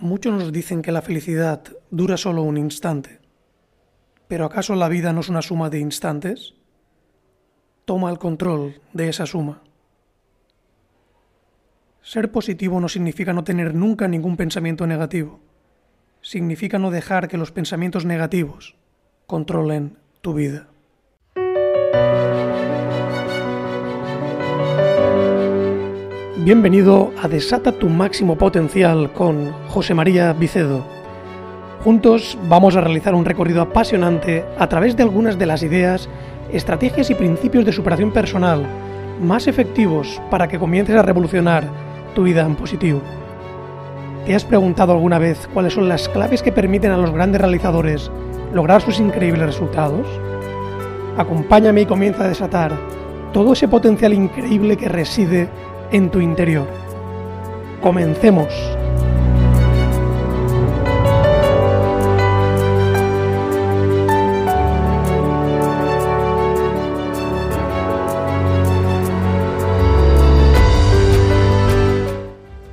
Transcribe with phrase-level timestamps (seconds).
[0.00, 3.18] Muchos nos dicen que la felicidad dura solo un instante.
[4.28, 6.54] ¿Pero acaso la vida no es una suma de instantes?
[7.84, 9.60] Toma el control de esa suma.
[12.00, 15.40] Ser positivo no significa no tener nunca ningún pensamiento negativo.
[16.20, 18.76] Significa no dejar que los pensamientos negativos
[19.26, 20.68] controlen tu vida.
[26.40, 30.84] Bienvenido a Desata tu máximo potencial con José María Vicedo.
[31.82, 36.08] Juntos vamos a realizar un recorrido apasionante a través de algunas de las ideas,
[36.52, 38.64] estrategias y principios de superación personal
[39.20, 41.64] más efectivos para que comiences a revolucionar
[42.14, 43.02] tu vida en positivo.
[44.24, 48.12] ¿Te has preguntado alguna vez cuáles son las claves que permiten a los grandes realizadores
[48.54, 50.06] lograr sus increíbles resultados?
[51.16, 52.78] Acompáñame y comienza a desatar
[53.32, 55.48] todo ese potencial increíble que reside en
[55.90, 56.68] tu interior.
[57.80, 58.52] Comencemos.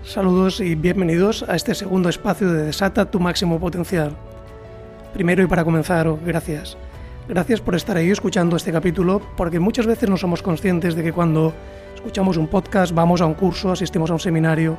[0.03, 4.11] Saludos y bienvenidos a este segundo espacio de Desata tu máximo potencial.
[5.13, 6.75] Primero y para comenzar, gracias.
[7.29, 11.13] Gracias por estar ahí escuchando este capítulo, porque muchas veces no somos conscientes de que
[11.13, 11.53] cuando
[12.05, 14.77] escuchamos un podcast, vamos a un curso, asistimos a un seminario,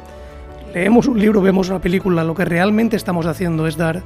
[0.73, 4.01] leemos un libro, vemos una película, lo que realmente estamos haciendo es dar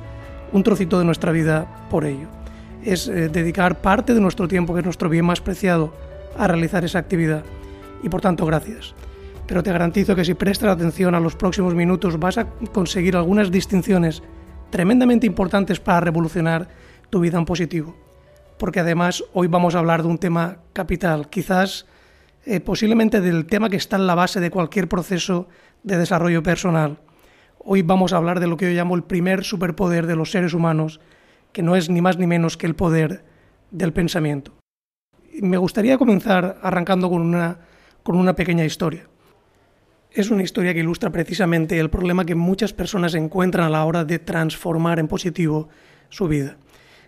[0.55, 2.29] un trocito de nuestra vida por ello.
[2.83, 5.93] Es eh, dedicar parte de nuestro tiempo, que es nuestro bien más preciado,
[6.39, 7.45] a realizar esa actividad.
[8.03, 8.95] Y por tanto, gracias.
[9.47, 13.51] Pero te garantizo que si prestas atención a los próximos minutos vas a conseguir algunas
[13.51, 14.23] distinciones
[14.71, 16.69] tremendamente importantes para revolucionar
[17.11, 17.95] tu vida en positivo.
[18.57, 21.85] Porque además hoy vamos a hablar de un tema capital, quizás
[22.47, 25.49] eh, posiblemente del tema que está en la base de cualquier proceso
[25.83, 26.99] de desarrollo personal.
[27.59, 30.55] Hoy vamos a hablar de lo que yo llamo el primer superpoder de los seres
[30.55, 31.01] humanos,
[31.53, 33.25] que no es ni más ni menos que el poder
[33.71, 34.53] del pensamiento.
[35.43, 37.59] Me gustaría comenzar arrancando con una,
[38.03, 39.07] con una pequeña historia.
[40.11, 44.05] Es una historia que ilustra precisamente el problema que muchas personas encuentran a la hora
[44.05, 45.69] de transformar en positivo
[46.09, 46.57] su vida.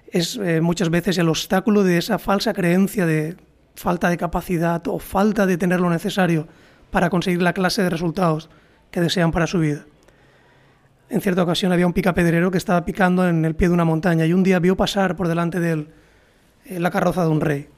[0.07, 3.37] Es eh, muchas veces el obstáculo de esa falsa creencia de
[3.75, 6.47] falta de capacidad o falta de tener lo necesario
[6.91, 8.51] para conseguir la clase de resultados
[8.91, 9.87] que desean para su vida.
[11.09, 14.25] En cierta ocasión había un picapedrero que estaba picando en el pie de una montaña
[14.27, 15.89] y un día vio pasar por delante de él
[16.65, 17.69] eh, la carroza de un rey.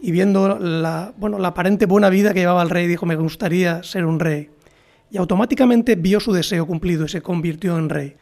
[0.00, 3.82] Y viendo la, bueno, la aparente buena vida que llevaba el rey, dijo, me gustaría
[3.82, 4.50] ser un rey.
[5.10, 8.16] Y automáticamente vio su deseo cumplido y se convirtió en rey.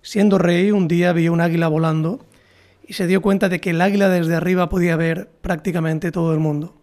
[0.00, 2.24] Siendo rey, un día vio un águila volando
[2.88, 6.40] y se dio cuenta de que el águila desde arriba podía ver prácticamente todo el
[6.40, 6.74] mundo,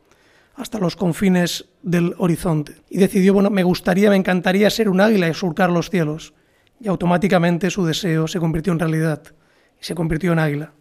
[0.53, 2.75] hasta los confines del horizonte.
[2.91, 6.35] Y decidió, bueno, me gustaría, me encantaría ser un águila y surcar los cielos.
[6.79, 9.23] Y automáticamente su deseo se convirtió en realidad
[9.81, 10.73] y se convirtió en águila.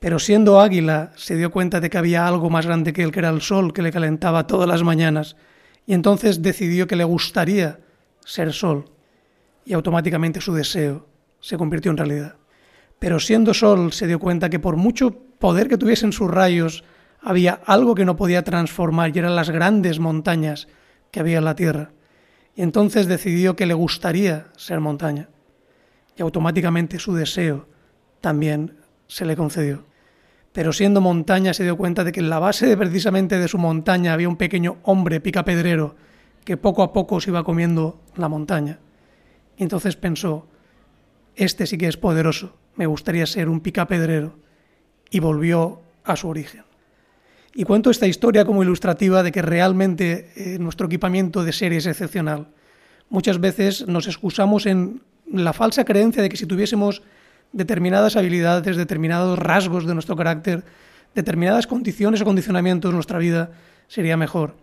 [0.00, 3.18] Pero siendo águila se dio cuenta de que había algo más grande que él, que
[3.18, 5.36] era el sol que le calentaba todas las mañanas,
[5.86, 7.80] y entonces decidió que le gustaría
[8.24, 8.86] ser sol,
[9.66, 11.06] y automáticamente su deseo
[11.38, 12.36] se convirtió en realidad.
[13.02, 16.84] Pero siendo Sol se dio cuenta que por mucho poder que tuviesen sus rayos,
[17.20, 20.68] había algo que no podía transformar y eran las grandes montañas
[21.10, 21.90] que había en la Tierra.
[22.54, 25.30] Y entonces decidió que le gustaría ser montaña.
[26.16, 27.66] Y automáticamente su deseo
[28.20, 28.76] también
[29.08, 29.84] se le concedió.
[30.52, 33.58] Pero siendo montaña se dio cuenta de que en la base de precisamente de su
[33.58, 35.96] montaña había un pequeño hombre picapedrero
[36.44, 38.78] que poco a poco se iba comiendo la montaña.
[39.56, 40.46] Y entonces pensó,
[41.36, 44.36] este sí que es poderoso, me gustaría ser un picapedrero,
[45.12, 46.64] y volvió a su origen.
[47.54, 51.86] Y cuento esta historia como ilustrativa de que realmente eh, nuestro equipamiento de ser es
[51.86, 52.48] excepcional.
[53.10, 57.02] Muchas veces nos excusamos en la falsa creencia de que si tuviésemos
[57.52, 60.64] determinadas habilidades, determinados rasgos de nuestro carácter,
[61.14, 63.50] determinadas condiciones o condicionamientos en nuestra vida,
[63.86, 64.56] sería mejor.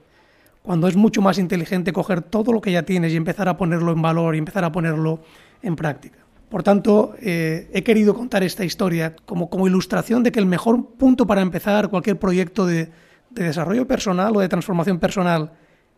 [0.63, 3.91] Cuando es mucho más inteligente coger todo lo que ya tienes y empezar a ponerlo
[3.91, 5.21] en valor y empezar a ponerlo
[5.61, 6.17] en práctica.
[6.49, 10.95] Por tanto, eh, he querido contar esta historia como, como, ilustración de que el mejor
[10.97, 12.91] punto para empezar cualquier proyecto de,
[13.29, 15.53] de desarrollo personal o de transformación personal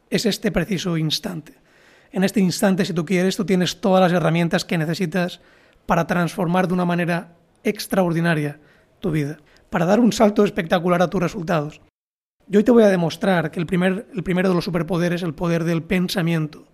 [0.10, 1.54] es este preciso instante.
[2.12, 5.40] En este instante, si tú quieres, tú tienes todas las herramientas que necesitas
[5.86, 8.60] para transformar de una manera extraordinaria
[9.00, 9.38] tu vida,
[9.70, 11.82] para dar un salto espectacular a tus resultados.
[12.48, 15.34] Yo hoy te voy a demostrar que el, primer, el primero de los superpoderes, el
[15.34, 16.68] poder del pensamiento,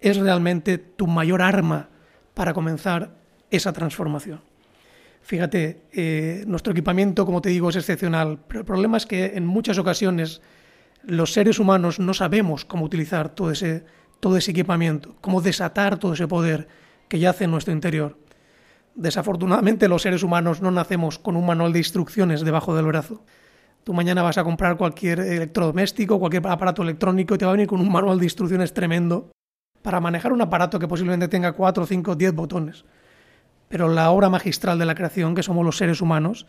[0.00, 1.90] es realmente tu mayor arma
[2.34, 3.14] para comenzar
[3.50, 4.40] esa transformación.
[5.22, 9.46] Fíjate, eh, nuestro equipamiento, como te digo, es excepcional, pero el problema es que en
[9.46, 10.42] muchas ocasiones
[11.04, 13.84] los seres humanos no sabemos cómo utilizar todo ese,
[14.20, 16.66] todo ese equipamiento, cómo desatar todo ese poder
[17.08, 18.18] que yace en nuestro interior.
[18.94, 23.24] Desafortunadamente los seres humanos no nacemos con un manual de instrucciones debajo del brazo.
[23.84, 27.68] Tú mañana vas a comprar cualquier electrodoméstico, cualquier aparato electrónico y te va a venir
[27.68, 29.30] con un manual de instrucciones tremendo
[29.82, 32.84] para manejar un aparato que posiblemente tenga 4, 5, 10 botones.
[33.68, 36.46] Pero la obra magistral de la creación, que somos los seres humanos,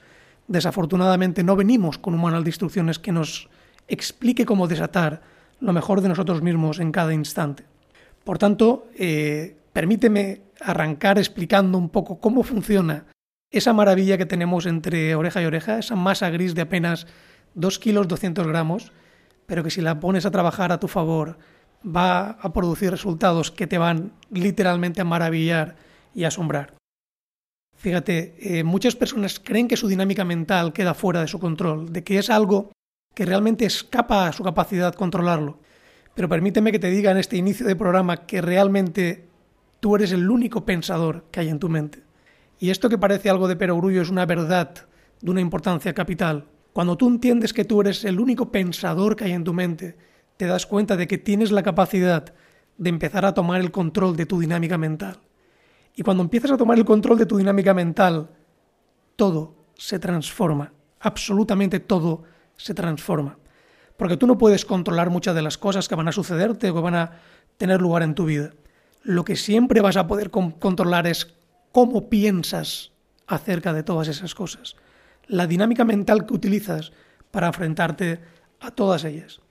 [0.48, 3.50] desafortunadamente no venimos con un manual de instrucciones que nos
[3.88, 5.22] explique cómo desatar
[5.60, 7.66] lo mejor de nosotros mismos en cada instante.
[8.24, 13.06] Por tanto, eh, permíteme arrancar explicando un poco cómo funciona
[13.52, 17.08] esa maravilla que tenemos entre oreja y oreja, esa masa gris de apenas
[17.56, 18.92] 2 kilos 200 gramos,
[19.46, 21.38] pero que si la pones a trabajar a tu favor
[21.84, 25.76] va a producir resultados que te van literalmente a maravillar
[26.14, 26.76] y asombrar.
[27.76, 32.04] Fíjate, eh, muchas personas creen que su dinámica mental queda fuera de su control, de
[32.04, 32.72] que es algo
[33.14, 35.60] que realmente escapa a su capacidad controlarlo.
[36.16, 39.28] Pero permíteme que te diga en este inicio de programa que realmente
[39.80, 42.04] tú eres el único pensador que hay en tu mente.
[42.60, 44.88] Y esto que parece algo de perogrullo es una verdad
[45.20, 46.48] de una importancia capital.
[46.72, 49.98] Cuando tú entiendes que tú eres el único pensador que hay en tu mente,
[50.44, 52.34] te das cuenta de que tienes la capacidad
[52.78, 55.22] de empezar a tomar el control de tu dinámica mental.
[55.96, 58.30] Y cuando empiezas a tomar el control de tu dinámica mental,
[59.16, 62.24] todo se transforma, absolutamente todo
[62.58, 63.38] se transforma.
[63.96, 66.82] Porque tú no puedes controlar muchas de las cosas que van a sucederte o que
[66.82, 67.12] van a
[67.56, 68.52] tener lugar en tu vida.
[69.02, 71.38] Lo que siempre vas a poder controlar es
[71.72, 72.92] cómo piensas
[73.28, 74.76] acerca de todas esas cosas.
[75.26, 76.92] La dinámica mental que utilizas
[77.32, 78.20] para enfrentarte
[78.60, 79.43] a todas ellas.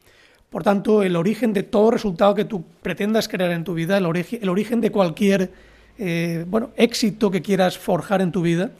[0.53, 4.05] Por tanto, el origen de todo resultado que tú pretendas crear en tu vida, el,
[4.05, 5.51] origen de cualquier
[5.97, 8.71] eh, bueno, éxito que quieras forjar en tu vida,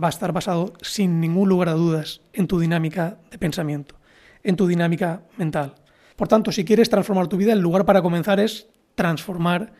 [0.00, 3.96] va a estar basado sin ningún lugar a dudas en tu dinámica de pensamiento,
[4.44, 5.74] en tu dinámica mental.
[6.14, 9.72] Por tanto, si quieres transformar tu vida, el lugar para comenzar es transformar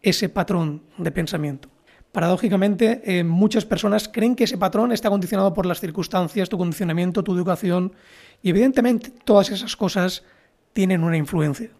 [0.00, 1.68] ese patrón de pensamiento.
[2.10, 7.22] Paradójicamente, eh, muchas personas creen que ese patrón está condicionado por las circunstancias, tu condicionamiento,
[7.22, 7.92] tu educación,
[8.42, 10.24] y evidentemente todas esas cosas
[10.72, 11.70] tienen una influencia.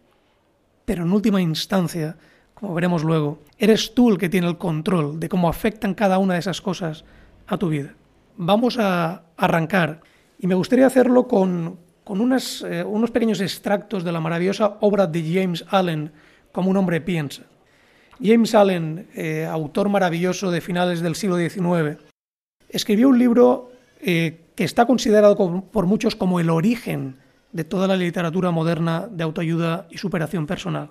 [0.84, 2.16] Pero en última instancia,
[2.54, 6.34] como veremos luego, eres tú el que tiene el control de cómo afectan cada una
[6.34, 7.04] de esas cosas
[7.46, 7.94] a tu vida.
[8.36, 10.00] Vamos a arrancar
[10.38, 15.64] y me gustaría hacerlo con, eh, unos pequeños extractos de la maravillosa obra de James
[15.70, 16.12] Allen,
[16.52, 17.42] Como un hombre piensa.
[18.20, 21.98] James Allen, eh, autor maravilloso de finales del siglo XIX,
[22.68, 23.70] escribió un libro
[24.00, 25.36] eh, que está considerado
[25.70, 27.16] por muchos como el origen
[27.52, 30.90] de toda la literatura moderna de autoayuda y superación personal.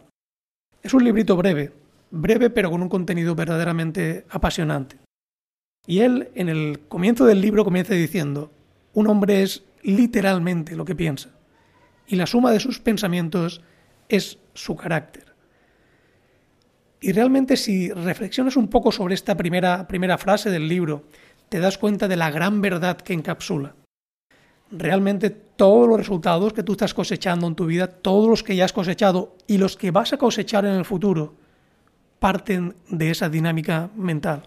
[0.81, 1.71] Es un librito breve,
[2.11, 4.97] breve pero con un contenido verdaderamente apasionante.
[5.85, 8.51] Y él, en el comienzo del libro, comienza diciendo,
[8.93, 11.29] un hombre es literalmente lo que piensa,
[12.07, 13.61] y la suma de sus pensamientos
[14.09, 15.33] es su carácter.
[17.01, 21.05] Y realmente si reflexionas un poco sobre esta primera, primera frase del libro,
[21.47, 23.75] te das cuenta de la gran verdad que encapsula.
[24.71, 28.65] Realmente todos los resultados que tú estás cosechando en tu vida, todos los que ya
[28.65, 31.35] has cosechado y los que vas a cosechar en el futuro,
[32.19, 34.43] parten de esa dinámica mental.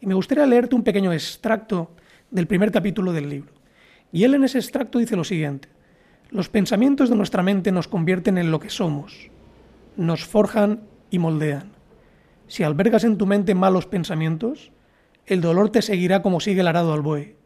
[0.00, 1.90] Y me gustaría leerte un pequeño extracto
[2.30, 3.52] del primer capítulo del libro.
[4.12, 5.68] Y él en ese extracto dice lo siguiente.
[6.30, 9.30] Los pensamientos de nuestra mente nos convierten en lo que somos,
[9.96, 10.80] nos forjan
[11.10, 11.72] y moldean.
[12.48, 14.72] Si albergas en tu mente malos pensamientos,
[15.26, 17.37] el dolor te seguirá como sigue el arado al buey.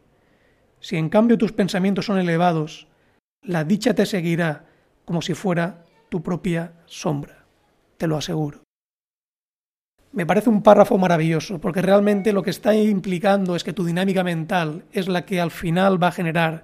[0.83, 2.87] Si en cambio tus pensamientos son elevados,
[3.41, 4.65] la dicha te seguirá
[5.05, 7.45] como si fuera tu propia sombra,
[7.97, 8.63] te lo aseguro
[10.13, 14.23] me parece un párrafo maravilloso, porque realmente lo que está implicando es que tu dinámica
[14.23, 16.63] mental es la que al final va a generar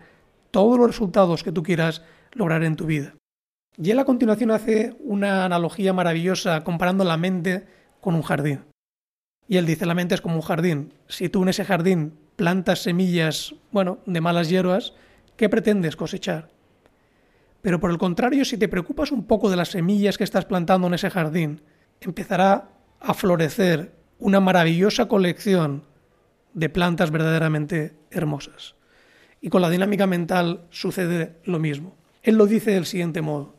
[0.52, 3.16] todos los resultados que tú quieras lograr en tu vida.
[3.76, 7.66] Y él a continuación hace una analogía maravillosa comparando la mente
[8.02, 8.66] con un jardín.
[9.48, 10.94] Y él dice, la mente es como un jardín.
[11.08, 14.94] Si tú en ese jardín plantas semillas, bueno, de malas hierbas,
[15.36, 16.48] ¿qué pretendes cosechar?
[17.62, 20.88] Pero por el contrario, si te preocupas un poco de las semillas que estás plantando
[20.88, 21.60] en ese jardín,
[22.00, 22.70] empezará
[23.02, 25.84] a florecer una maravillosa colección
[26.54, 28.76] de plantas verdaderamente hermosas.
[29.42, 31.98] Y con la dinámica mental sucede lo mismo.
[32.24, 33.58] Él lo dice del siguiente modo.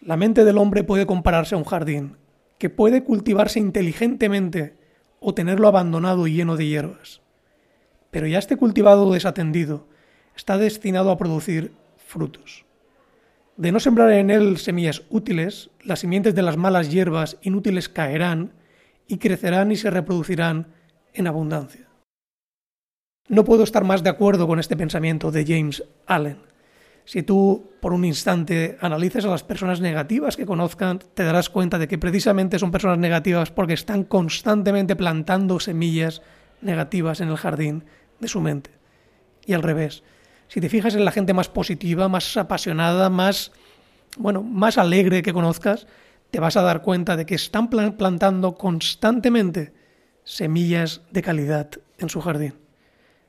[0.00, 2.16] La mente del hombre puede compararse a un jardín,
[2.58, 4.74] que puede cultivarse inteligentemente
[5.20, 7.20] o tenerlo abandonado y lleno de hierbas.
[8.10, 9.86] Pero ya esté cultivado desatendido,
[10.36, 12.64] está destinado a producir frutos.
[13.56, 18.52] De no sembrar en él semillas útiles, las simientes de las malas hierbas inútiles caerán
[19.06, 20.68] y crecerán y se reproducirán
[21.12, 21.88] en abundancia.
[23.28, 26.38] No puedo estar más de acuerdo con este pensamiento de James Allen.
[27.04, 31.78] Si tú por un instante analices a las personas negativas que conozcan, te darás cuenta
[31.78, 36.22] de que precisamente son personas negativas porque están constantemente plantando semillas
[36.60, 37.84] negativas en el jardín
[38.20, 38.70] de su mente.
[39.44, 40.02] Y al revés,
[40.48, 43.52] si te fijas en la gente más positiva, más apasionada, más
[44.16, 45.86] bueno, más alegre que conozcas,
[46.30, 49.72] te vas a dar cuenta de que están plantando constantemente
[50.24, 52.54] semillas de calidad en su jardín.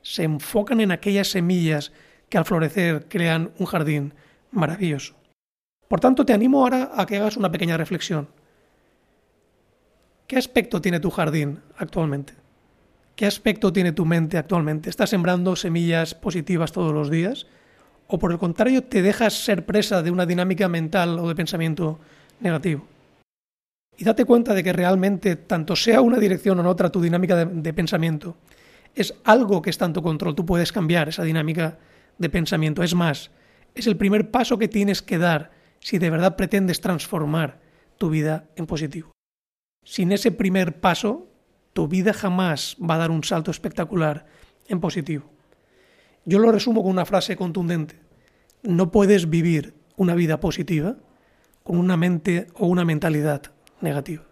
[0.02, 1.92] Se enfocan en aquellas semillas
[2.28, 4.14] que al florecer crean un jardín
[4.50, 5.14] maravilloso.
[5.88, 8.28] Por tanto, te animo ahora a que hagas una pequeña reflexión.
[10.26, 12.34] ¿Qué aspecto tiene tu jardín actualmente?
[13.22, 14.90] ¿Qué aspecto tiene tu mente actualmente?
[14.90, 17.46] ¿Estás sembrando semillas positivas todos los días?
[18.08, 22.00] ¿O por el contrario te dejas ser presa de una dinámica mental o de pensamiento
[22.40, 22.84] negativo?
[23.96, 27.44] Y date cuenta de que realmente, tanto sea una dirección o en otra tu dinámica
[27.44, 28.38] de, pensamiento,
[28.92, 30.34] es algo que está en control.
[30.34, 31.78] Tú puedes cambiar esa dinámica
[32.18, 32.82] de pensamiento.
[32.82, 33.30] Es más,
[33.76, 37.60] es el primer paso que tienes que dar si de verdad pretendes transformar
[37.98, 39.12] tu vida en positivo.
[39.84, 41.28] Sin ese primer paso,
[41.72, 44.26] tu vida jamás va a dar un salto espectacular
[44.68, 45.30] en positivo.
[46.24, 47.96] Yo lo resumo con una frase contundente.
[48.62, 50.96] No puedes vivir una vida positiva
[51.62, 53.42] con una mente o una mentalidad
[53.80, 54.24] negativa.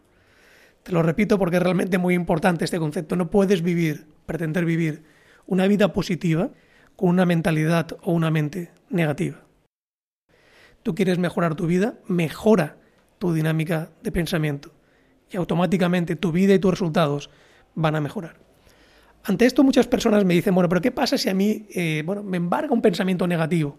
[0.82, 3.16] Te lo repito porque es realmente muy importante este concepto.
[3.16, 5.02] No puedes vivir, pretender vivir
[5.46, 6.50] una vida positiva
[6.96, 9.44] con una mentalidad o una mente negativa.
[10.82, 12.76] Tú quieres mejorar tu vida, mejora
[13.18, 14.72] tu dinámica de pensamiento
[15.30, 17.30] y automáticamente tu vida y tus resultados
[17.74, 18.36] van a mejorar.
[19.24, 22.22] Ante esto muchas personas me dicen, bueno, pero ¿qué pasa si a mí eh, bueno,
[22.22, 23.78] me embarga un pensamiento negativo?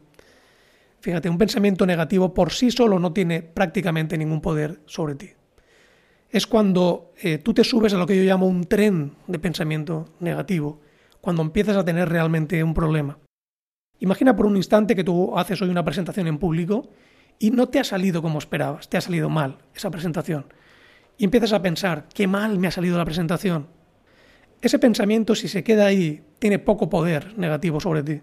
[1.00, 5.30] Fíjate, un pensamiento negativo por sí solo no tiene prácticamente ningún poder sobre ti.
[6.30, 10.14] Es cuando eh, tú te subes a lo que yo llamo un tren de pensamiento
[10.20, 10.80] negativo
[11.20, 13.18] cuando empiezas a tener realmente un problema.
[14.00, 16.90] Imagina por un instante que tú haces hoy una presentación en público
[17.40, 20.46] y no te ha salido como esperabas, te ha salido mal esa presentación.
[21.22, 23.68] Y empiezas a pensar, qué mal me ha salido la presentación.
[24.60, 28.22] Ese pensamiento, si se queda ahí, tiene poco poder negativo sobre ti.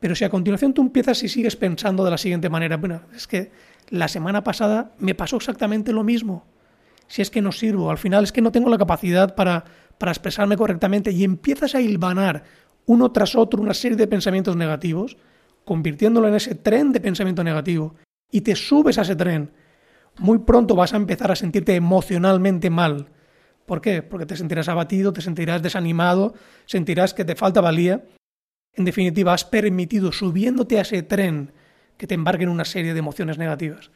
[0.00, 3.26] Pero si a continuación tú empiezas y sigues pensando de la siguiente manera, bueno, es
[3.26, 3.52] que
[3.90, 6.46] la semana pasada me pasó exactamente lo mismo.
[7.06, 9.66] Si es que no sirvo, al final es que no tengo la capacidad para
[10.02, 12.42] para expresarme correctamente y empiezas a hilvanar
[12.86, 15.16] uno tras otro una serie de pensamientos negativos,
[15.64, 17.94] convirtiéndolo en ese tren de pensamiento negativo,
[18.28, 19.52] y te subes a ese tren,
[20.18, 23.08] muy pronto vas a empezar a sentirte emocionalmente mal.
[23.66, 24.02] ¿Por qué?
[24.02, 26.34] Porque te sentirás abatido, te sentirás desanimado,
[26.66, 28.04] sentirás que te falta valía.
[28.74, 31.52] En definitiva, has permitido, subiéndote a ese tren,
[31.96, 33.90] que te embarguen una serie de emociones negativas.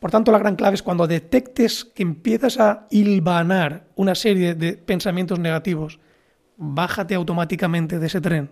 [0.00, 4.74] Por tanto, la gran clave es cuando detectes que empiezas a hilvanar una serie de
[4.74, 6.00] pensamientos negativos,
[6.56, 8.50] bájate automáticamente de ese tren,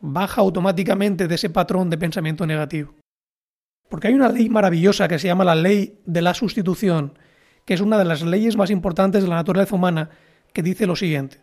[0.00, 2.94] baja automáticamente de ese patrón de pensamiento negativo.
[3.88, 7.18] Porque hay una ley maravillosa que se llama la ley de la sustitución,
[7.64, 10.10] que es una de las leyes más importantes de la naturaleza humana,
[10.52, 11.38] que dice lo siguiente.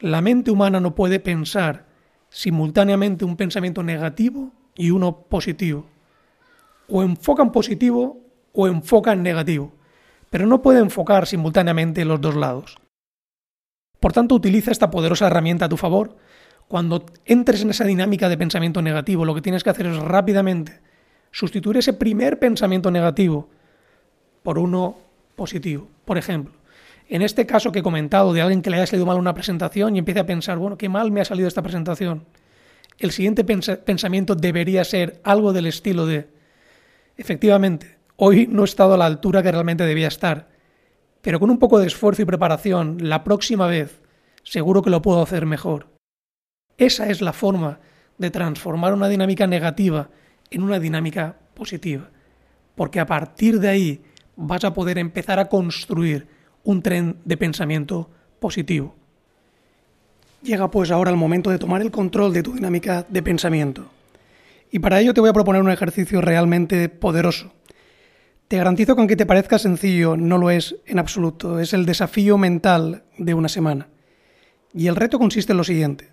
[0.00, 1.86] La mente humana no puede pensar
[2.30, 5.86] simultáneamente un pensamiento negativo y uno positivo.
[6.88, 8.20] O enfoca en positivo
[8.52, 9.72] o enfoca en negativo,
[10.30, 12.78] pero no puede enfocar simultáneamente los dos lados.
[14.00, 16.16] Por tanto, utiliza esta poderosa herramienta a tu favor.
[16.68, 20.80] Cuando entres en esa dinámica de pensamiento negativo, lo que tienes que hacer es rápidamente
[21.30, 23.48] sustituir ese primer pensamiento negativo
[24.42, 24.96] por uno
[25.36, 25.88] positivo.
[26.04, 26.54] Por ejemplo,
[27.08, 29.96] en este caso que he comentado de alguien que le haya salido mal una presentación
[29.96, 32.24] y empiece a pensar, bueno, qué mal me ha salido esta presentación.
[32.98, 36.28] El siguiente pensamiento debería ser algo del estilo de,
[37.16, 40.50] efectivamente, Hoy no he estado a la altura que realmente debía estar,
[41.22, 44.02] pero con un poco de esfuerzo y preparación, la próxima vez
[44.42, 45.86] seguro que lo puedo hacer mejor.
[46.76, 47.80] Esa es la forma
[48.18, 50.10] de transformar una dinámica negativa
[50.50, 52.10] en una dinámica positiva,
[52.74, 54.02] porque a partir de ahí
[54.36, 56.26] vas a poder empezar a construir
[56.64, 58.94] un tren de pensamiento positivo.
[60.42, 63.90] Llega pues ahora el momento de tomar el control de tu dinámica de pensamiento.
[64.70, 67.52] Y para ello te voy a proponer un ejercicio realmente poderoso
[68.50, 71.60] te garantizo que aunque te parezca sencillo, no lo es en absoluto.
[71.60, 73.86] Es el desafío mental de una semana.
[74.74, 76.08] Y el reto consiste en lo siguiente.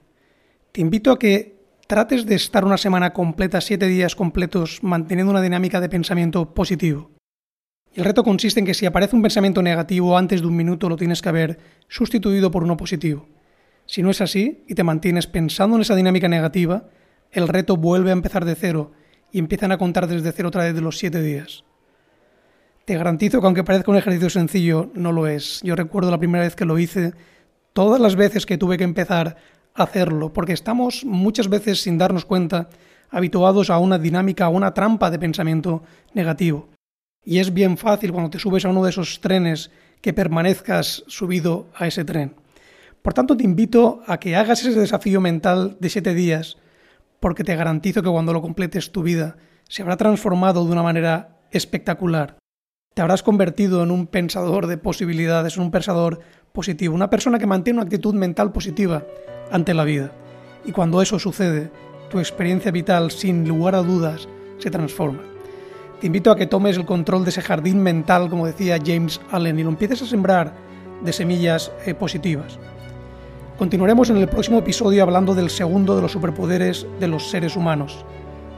[0.72, 1.57] Te invito a que
[1.88, 7.12] trates de estar una semana completa, siete días completos, manteniendo una dinámica de pensamiento positivo.
[7.96, 10.98] El reto consiste en que si aparece un pensamiento negativo antes de un minuto, lo
[10.98, 13.28] tienes que haber sustituido por uno positivo.
[13.86, 16.90] Si no es así y te mantienes pensando en esa dinámica negativa,
[17.32, 18.92] el reto vuelve a empezar de cero
[19.32, 21.64] y empiezan a contar desde cero otra vez de los siete días.
[22.86, 25.62] Te garantizo que aunque parezca un ejercicio sencillo, no lo es.
[25.64, 27.14] Yo recuerdo la primera vez que lo hice,
[27.74, 29.38] todas las veces que tuve que empezar
[29.78, 32.70] hacerlo, porque estamos muchas veces sin darnos cuenta
[33.10, 36.68] habituados a una dinámica, a una trampa de pensamiento negativo.
[37.24, 41.68] Y es bien fácil cuando te subes a uno de esos trenes que permanezcas subido
[41.76, 42.36] a ese tren.
[43.02, 46.58] Por tanto, te invito a que hagas ese desafío mental de siete días,
[47.20, 49.38] porque te garantizo que cuando lo completes tu vida
[49.70, 52.38] se habrá transformado de una manera espectacular.
[52.98, 56.20] Te habrás convertido en un pensador de posibilidades, en un pensador
[56.52, 59.04] positivo, una persona que mantiene una actitud mental positiva
[59.52, 60.12] ante la vida.
[60.66, 61.70] Y cuando eso sucede,
[62.10, 64.28] tu experiencia vital, sin lugar a dudas,
[64.58, 65.20] se transforma.
[66.02, 69.60] Te invito a que tomes el control de ese jardín mental, como decía James Allen,
[69.60, 70.56] y lo empieces a sembrar
[71.04, 72.58] de semillas eh, positivas.
[73.60, 78.04] Continuaremos en el próximo episodio hablando del segundo de los superpoderes de los seres humanos.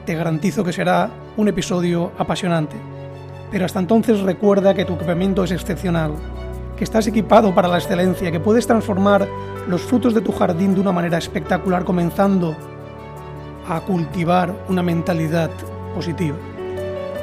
[0.05, 2.77] Te garantizo que será un episodio apasionante.
[3.51, 6.13] Pero hasta entonces recuerda que tu equipamiento es excepcional,
[6.77, 9.27] que estás equipado para la excelencia, que puedes transformar
[9.67, 12.55] los frutos de tu jardín de una manera espectacular comenzando
[13.67, 15.49] a cultivar una mentalidad
[15.93, 16.37] positiva.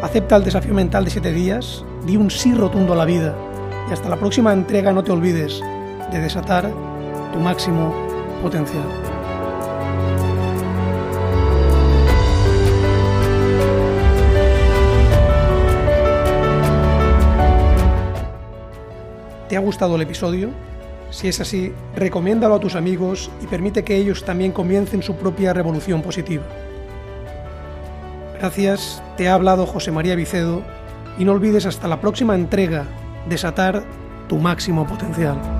[0.02, 3.34] Acepta el desafío mental de 7 días, di un sí rotundo a la vida
[3.88, 5.60] y hasta la próxima entrega no te olvides
[6.12, 6.70] de desatar
[7.32, 7.94] tu máximo
[8.42, 9.15] potencial.
[19.56, 20.50] ¿Te ha gustado el episodio?
[21.08, 25.54] Si es así, recomiéndalo a tus amigos y permite que ellos también comiencen su propia
[25.54, 26.44] revolución positiva.
[28.38, 30.62] Gracias, te ha hablado José María Vicedo
[31.16, 32.84] y no olvides hasta la próxima entrega
[33.30, 33.82] desatar
[34.28, 35.55] tu máximo potencial.